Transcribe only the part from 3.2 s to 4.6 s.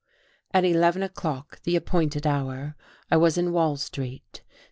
in Wall Street.